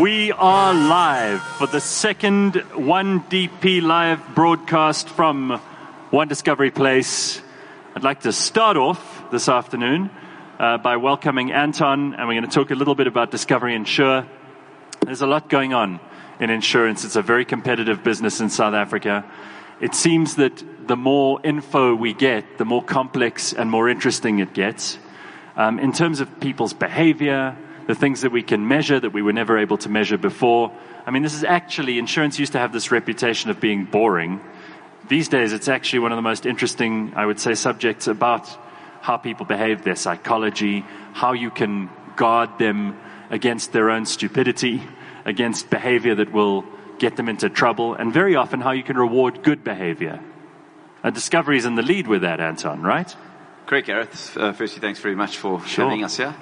[0.00, 5.60] We are live for the second 1DP live broadcast from
[6.08, 7.42] One Discovery Place.
[7.94, 10.08] I'd like to start off this afternoon
[10.58, 14.26] uh, by welcoming Anton, and we're going to talk a little bit about Discovery Insure.
[15.04, 16.00] There's a lot going on
[16.40, 17.04] in insurance.
[17.04, 19.30] It's a very competitive business in South Africa.
[19.82, 24.54] It seems that the more info we get, the more complex and more interesting it
[24.54, 24.98] gets.
[25.56, 27.54] Um, in terms of people's behavior,
[27.90, 30.70] the things that we can measure that we were never able to measure before.
[31.04, 34.40] I mean, this is actually, insurance used to have this reputation of being boring.
[35.08, 38.46] These days, it's actually one of the most interesting, I would say, subjects about
[39.00, 42.96] how people behave, their psychology, how you can guard them
[43.28, 44.80] against their own stupidity,
[45.24, 46.64] against behavior that will
[47.00, 50.20] get them into trouble, and very often how you can reward good behavior.
[51.02, 53.16] A discovery is in the lead with that, Anton, right?
[53.70, 54.36] Great, Gareth.
[54.36, 55.84] Uh, firstly, thanks very much for sure.
[55.84, 56.34] having us here.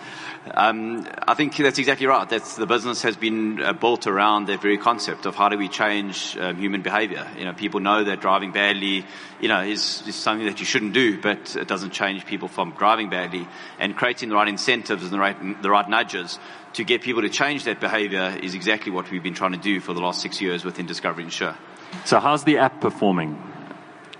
[0.54, 2.26] Um, I think that's exactly right.
[2.26, 5.68] That's the business has been uh, built around that very concept of how do we
[5.68, 7.26] change um, human behavior.
[7.36, 9.04] You know, people know that driving badly,
[9.42, 12.70] you know, is, is something that you shouldn't do, but it doesn't change people from
[12.78, 13.46] driving badly.
[13.78, 16.38] And creating the right incentives and the right, the right nudges
[16.72, 19.80] to get people to change that behavior is exactly what we've been trying to do
[19.80, 21.58] for the last six years within Discovery Insure.
[22.06, 23.36] So how's the app performing?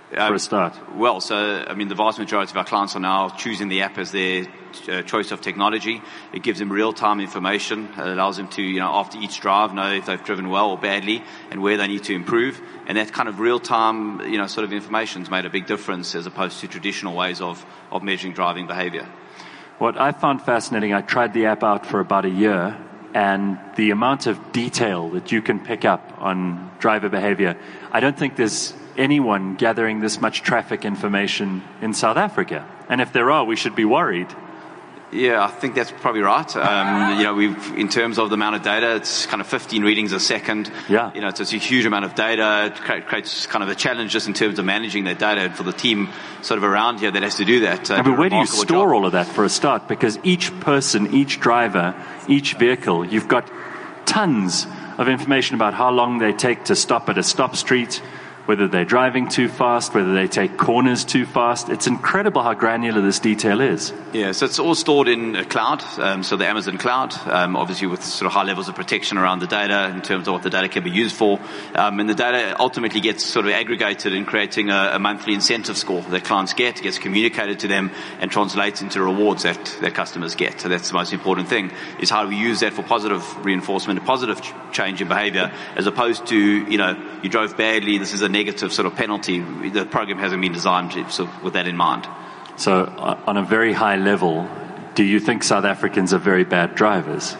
[0.09, 0.95] For a um, start?
[0.95, 1.35] Well, so
[1.67, 4.47] I mean, the vast majority of our clients are now choosing the app as their
[4.87, 6.01] uh, choice of technology.
[6.33, 7.89] It gives them real-time information.
[7.97, 10.77] It allows them to, you know, after each drive, know if they've driven well or
[10.77, 12.61] badly and where they need to improve.
[12.87, 16.15] And that kind of real-time, you know, sort of information has made a big difference
[16.15, 19.07] as opposed to traditional ways of, of measuring driving behavior.
[19.77, 22.77] What I found fascinating, I tried the app out for about a year
[23.13, 27.57] and the amount of detail that you can pick up on driver behavior,
[27.91, 32.67] I don't think there's anyone gathering this much traffic information in South Africa.
[32.89, 34.27] And if there are, we should be worried.
[35.11, 36.55] Yeah, I think that's probably right.
[36.55, 39.81] Um, you know, we've, in terms of the amount of data, it's kind of 15
[39.81, 40.71] readings a second.
[40.87, 41.11] Yeah.
[41.15, 42.71] You know, it's, it's a huge amount of data.
[42.71, 45.63] It creates kind of a challenge just in terms of managing that data and for
[45.63, 46.09] the team
[46.43, 47.89] sort of around here that has to do that.
[47.89, 48.93] Uh, but where do you store job.
[48.93, 49.87] all of that for a start?
[49.87, 51.95] Because each person, each driver,
[52.27, 53.49] each vehicle, you've got
[54.05, 54.67] tons
[54.99, 58.01] of information about how long they take to stop at a stop street,
[58.49, 61.69] whether they're driving too fast, whether they take corners too fast.
[61.69, 63.93] It's incredible how granular this detail is.
[64.11, 67.85] Yeah, so it's all stored in a cloud, um, so the Amazon cloud, um, obviously
[67.85, 70.49] with sort of high levels of protection around the data in terms of what the
[70.49, 71.39] data can be used for.
[71.75, 75.77] Um, and the data ultimately gets sort of aggregated in creating a, a, monthly incentive
[75.77, 80.33] score that clients get, gets communicated to them and translates into rewards that, that customers
[80.33, 80.59] get.
[80.59, 83.99] So that's the most important thing, is how do we use that for positive reinforcement,
[83.99, 88.13] a positive ch- change in behavior, as opposed to, you know, you drove badly, this
[88.13, 88.38] is a negative
[88.71, 89.39] sort of penalty.
[89.39, 92.07] The program hasn't been designed sort of with that in mind.
[92.55, 94.47] So, uh, on a very high level,
[94.95, 97.35] do you think South Africans are very bad drivers?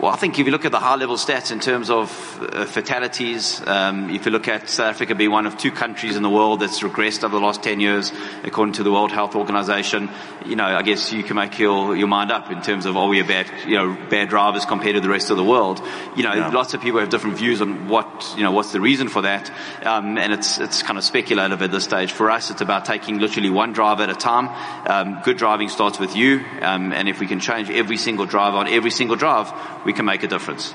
[0.00, 2.08] Well, I think if you look at the high level stats in terms of
[2.40, 6.22] uh, fatalities, um, if you look at South Africa being one of two countries in
[6.22, 8.10] the world that's regressed over the last 10 years,
[8.42, 10.08] according to the World Health Organization,
[10.46, 13.08] you know, I guess you can make your, your mind up in terms of are
[13.08, 15.82] we a bad, you know, bad drivers compared to the rest of the world.
[16.16, 16.48] You know, yeah.
[16.48, 19.50] lots of people have different views on what, you know, what's the reason for that.
[19.84, 22.10] Um, and it's, it's kind of speculative at this stage.
[22.10, 24.48] For us, it's about taking literally one drive at a time.
[24.86, 26.42] Um, good driving starts with you.
[26.62, 29.52] Um, and if we can change every single drive on every single drive,
[29.90, 30.72] we can make a difference.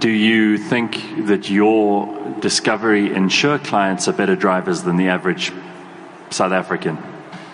[0.00, 5.52] Do you think that your Discovery Insure clients are better drivers than the average
[6.30, 6.98] South African?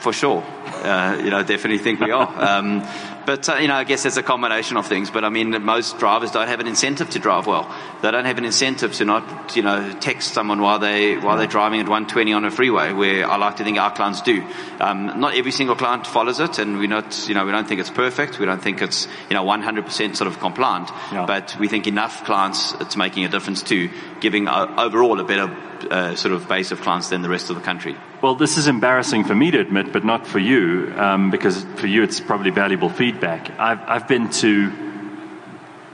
[0.00, 0.43] For sure.
[0.87, 2.27] Uh, you know, definitely think we are.
[2.47, 2.87] Um,
[3.27, 5.11] but, uh, you know, I guess it's a combination of things.
[5.11, 7.69] But I mean, most drivers don't have an incentive to drive well.
[8.01, 11.49] They don't have an incentive to not, you know, text someone while they, while they're
[11.49, 14.47] driving at 120 on a freeway, where I like to think our clients do.
[14.79, 17.81] Um, not every single client follows it, and we're not, you know, we don't think
[17.81, 18.39] it's perfect.
[18.39, 20.91] We don't think it's, you know, 100% sort of compliant.
[21.11, 21.27] Yeah.
[21.27, 25.53] But we think enough clients, it's making a difference too, giving uh, overall a better
[25.91, 27.97] uh, sort of base of clients than the rest of the country.
[28.22, 31.87] Well, this is embarrassing for me to admit, but not for you, um, because for
[31.87, 33.50] you it's probably valuable feedback.
[33.59, 34.72] I've, I've been to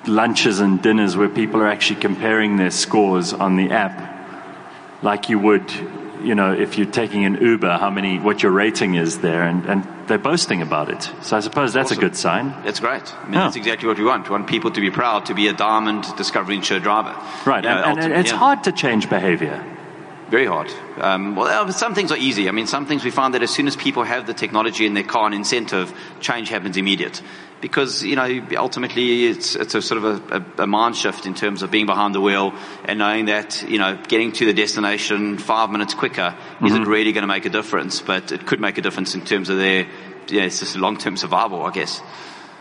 [0.06, 4.12] lunches and dinners where people are actually comparing their scores on the app
[5.02, 5.70] like you would
[6.23, 9.64] you know if you're taking an uber how many what your rating is there and,
[9.67, 11.99] and they're boasting about it so i suppose that's awesome.
[11.99, 13.44] a good sign that's great i mean yeah.
[13.44, 16.05] that's exactly what we want we want people to be proud to be a diamond
[16.17, 17.17] discovery insure driver
[17.47, 18.38] right and, know, and, and, it's yeah.
[18.38, 19.64] hard to change behavior
[20.32, 20.73] very hard.
[20.96, 22.49] Um, well, some things are easy.
[22.49, 24.94] I mean, some things we find that as soon as people have the technology in
[24.94, 27.20] their car and incentive, change happens immediate.
[27.61, 31.62] Because, you know, ultimately it's, it's a sort of a, a, mind shift in terms
[31.62, 32.55] of being behind the wheel
[32.87, 36.67] and knowing that, you know, getting to the destination five minutes quicker mm-hmm.
[36.67, 39.50] isn't really going to make a difference, but it could make a difference in terms
[39.50, 39.87] of their,
[40.28, 42.00] yeah, it's just long-term survival, I guess.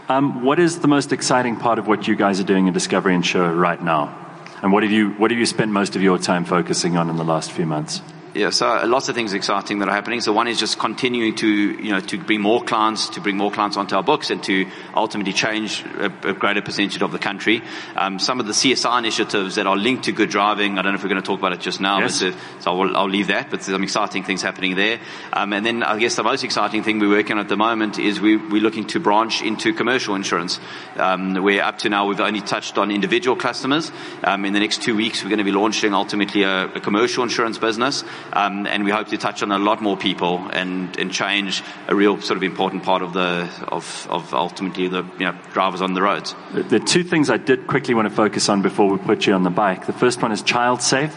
[0.09, 3.15] Um, what is the most exciting part of what you guys are doing in Discovery
[3.15, 4.30] Insure right now?
[4.61, 7.15] And what have you what have you spent most of your time focusing on in
[7.15, 8.01] the last few months?
[8.33, 10.21] Yeah, so lots of things exciting that are happening.
[10.21, 13.51] So one is just continuing to, you know, to bring more clients, to bring more
[13.51, 17.61] clients onto our books and to ultimately change a, a greater percentage of the country.
[17.97, 20.95] Um, some of the CSR initiatives that are linked to good driving, I don't know
[20.95, 22.21] if we're going to talk about it just now, yes.
[22.21, 25.01] but, uh, so I'll, I'll, leave that, but there's some exciting things happening there.
[25.33, 27.99] Um, and then I guess the most exciting thing we're working on at the moment
[27.99, 30.57] is we, we're looking to branch into commercial insurance,
[30.95, 33.91] um, where up to now we've only touched on individual customers.
[34.23, 37.23] Um, in the next two weeks, we're going to be launching ultimately a, a commercial
[37.23, 38.05] insurance business.
[38.33, 41.95] Um, and we hope to touch on a lot more people and, and change a
[41.95, 45.93] real sort of important part of the of, of ultimately the you know, drivers on
[45.93, 46.35] the roads.
[46.53, 49.43] The two things I did quickly want to focus on before we put you on
[49.43, 49.85] the bike.
[49.85, 51.15] The first one is child safe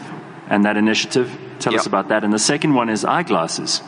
[0.48, 1.30] and that initiative.
[1.60, 1.80] Tell yep.
[1.80, 2.24] us about that.
[2.24, 3.82] And the second one is eyeglasses.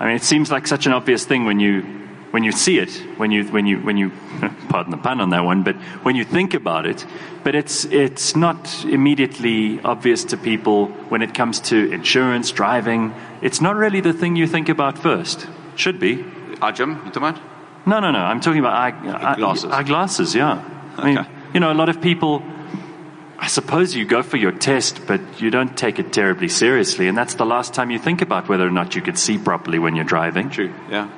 [0.00, 2.01] I mean, it seems like such an obvious thing when you
[2.32, 4.10] when you see it, when you, when you, when you,
[4.70, 7.04] pardon the pun on that one, but when you think about it,
[7.44, 13.14] but it's, it's not immediately obvious to people when it comes to insurance, driving.
[13.42, 15.46] It's not really the thing you think about first.
[15.76, 16.24] Should be.
[16.62, 17.40] Eye Jim, you talking about?
[17.86, 18.20] No, no, no.
[18.20, 19.64] I'm talking about eye, glasses.
[19.64, 20.64] Eye, glasses, yeah.
[20.96, 22.42] I mean, you know, a lot of people,
[23.38, 27.18] I suppose you go for your test, but you don't take it terribly seriously, and
[27.18, 29.96] that's the last time you think about whether or not you could see properly when
[29.96, 30.48] you're driving.
[30.48, 31.10] True, yeah.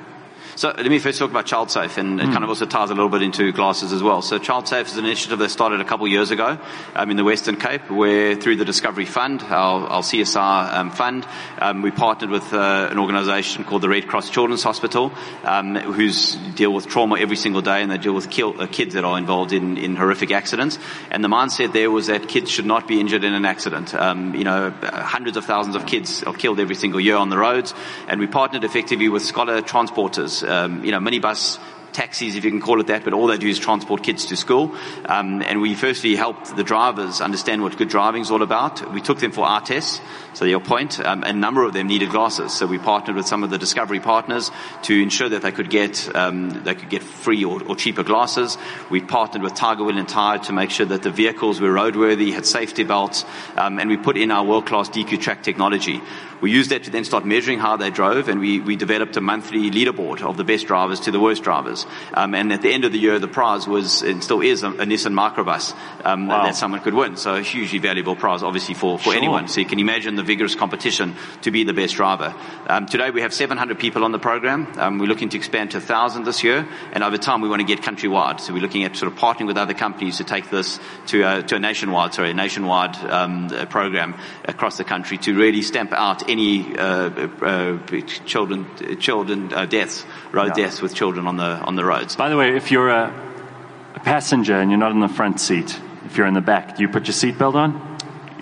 [0.55, 2.31] So let me first talk about Child Safe, and it mm.
[2.31, 4.21] kind of also ties a little bit into glasses as well.
[4.21, 6.57] So Child Safe is an initiative that started a couple of years ago
[6.95, 11.27] um, in the Western Cape, where through the Discovery Fund, our, our CSR um, fund,
[11.59, 15.11] um, we partnered with uh, an organisation called the Red Cross Children's Hospital,
[15.43, 18.93] um, who's deal with trauma every single day, and they deal with kill, uh, kids
[18.93, 20.79] that are involved in, in horrific accidents.
[21.11, 23.93] And the mindset there was that kids should not be injured in an accident.
[23.93, 27.37] Um, you know, hundreds of thousands of kids are killed every single year on the
[27.37, 27.73] roads,
[28.07, 31.59] and we partnered effectively with scholar transporters um, you know, minibus
[31.95, 34.35] taxis, if you can call it that, but all they do is transport kids to
[34.35, 34.75] school.
[35.05, 38.93] Um, and we firstly helped the drivers understand what good driving is all about.
[38.93, 40.01] We took them for our tests.
[40.33, 42.51] So your point, um, a number of them needed glasses.
[42.53, 44.51] So we partnered with some of the Discovery partners
[44.83, 48.57] to ensure that they could get um, they could get free or, or, cheaper glasses.
[48.89, 52.33] We partnered with Tiger Wheel and Tyre to make sure that the vehicles were roadworthy,
[52.33, 53.23] had safety belts,
[53.55, 56.01] um, and we put in our world-class DQ track technology.
[56.41, 59.21] We used that to then start measuring how they drove, and we, we developed a
[59.21, 61.85] monthly leaderboard of the best drivers to the worst drivers.
[62.13, 64.69] Um, and at the end of the year, the prize was and still is a,
[64.69, 66.43] a Nissan Microbus um, wow.
[66.43, 67.17] that someone could win.
[67.17, 69.15] So a hugely valuable prize, obviously for, for sure.
[69.15, 69.47] anyone.
[69.47, 72.35] So you can imagine the vigorous competition to be the best driver.
[72.67, 74.67] Um, today we have 700 people on the program.
[74.77, 77.67] Um, we're looking to expand to 1,000 this year, and over time we want to
[77.67, 78.39] get countrywide.
[78.39, 81.43] So we're looking at sort of partnering with other companies to take this to a,
[81.43, 84.15] to a nationwide, sorry, a nationwide um, program
[84.45, 87.09] across the country to really stamp out any uh,
[87.41, 87.77] uh,
[88.25, 88.65] children
[88.99, 92.15] children uh, deaths, road deaths with children on the on the roads.
[92.15, 93.13] By the way, if you're a,
[93.95, 96.83] a passenger and you're not in the front seat, if you're in the back, do
[96.83, 97.94] you put your seatbelt on?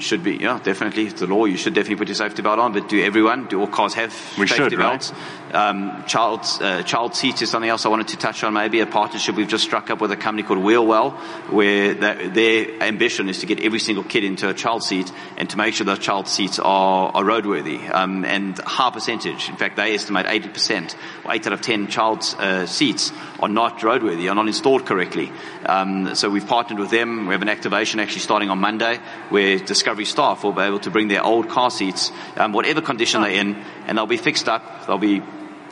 [0.04, 1.08] Should be, yeah, definitely.
[1.08, 1.46] It's the law.
[1.46, 4.14] You should definitely put your safety belt on, but do everyone, do all cars have
[4.38, 5.12] we safety should, belts?
[5.12, 5.54] Right?
[5.54, 8.86] Um, child, uh, child seats is something else I wanted to touch on, maybe a
[8.86, 11.12] partnership we've just struck up with a company called Wheelwell,
[11.50, 15.58] where their ambition is to get every single kid into a child seat and to
[15.58, 19.50] make sure those child seats are, are roadworthy, um, and high percentage.
[19.50, 23.80] In fact, they estimate 80%, or 8 out of 10 child uh, seats are not
[23.80, 25.32] roadworthy, are not installed correctly.
[25.66, 27.28] Um, so we've partnered with them.
[27.28, 30.92] We have an activation actually starting on Monday where Discovery staff will be able to
[30.92, 34.88] bring their old car seats, um, whatever condition they're in, and they'll be fixed up.
[34.88, 35.22] They'll be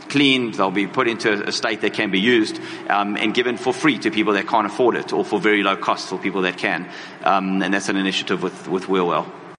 [0.10, 2.60] cleaned, they'll be put into a state that can be used
[2.90, 5.78] um, and given for free to people that can't afford it or for very low
[5.78, 6.90] cost for people that can.
[7.24, 9.41] Um, and that's an initiative with, with Wheelwell.